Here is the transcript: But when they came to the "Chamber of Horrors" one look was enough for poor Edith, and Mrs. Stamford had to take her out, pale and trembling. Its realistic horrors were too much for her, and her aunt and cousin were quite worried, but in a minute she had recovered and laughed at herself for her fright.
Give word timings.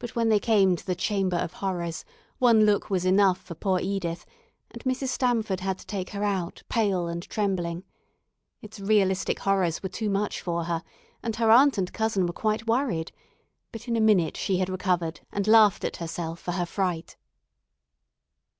But 0.00 0.16
when 0.16 0.28
they 0.28 0.40
came 0.40 0.74
to 0.74 0.84
the 0.84 0.96
"Chamber 0.96 1.36
of 1.36 1.52
Horrors" 1.52 2.04
one 2.38 2.66
look 2.66 2.90
was 2.90 3.04
enough 3.04 3.38
for 3.40 3.54
poor 3.54 3.78
Edith, 3.80 4.26
and 4.72 4.82
Mrs. 4.82 5.06
Stamford 5.10 5.60
had 5.60 5.78
to 5.78 5.86
take 5.86 6.10
her 6.10 6.24
out, 6.24 6.64
pale 6.68 7.06
and 7.06 7.22
trembling. 7.22 7.84
Its 8.60 8.80
realistic 8.80 9.38
horrors 9.38 9.84
were 9.84 9.88
too 9.88 10.10
much 10.10 10.40
for 10.40 10.64
her, 10.64 10.82
and 11.22 11.36
her 11.36 11.52
aunt 11.52 11.78
and 11.78 11.92
cousin 11.92 12.26
were 12.26 12.32
quite 12.32 12.66
worried, 12.66 13.12
but 13.70 13.86
in 13.86 13.94
a 13.94 14.00
minute 14.00 14.36
she 14.36 14.56
had 14.56 14.68
recovered 14.68 15.20
and 15.30 15.46
laughed 15.46 15.84
at 15.84 15.98
herself 15.98 16.40
for 16.40 16.50
her 16.50 16.66
fright. 16.66 17.16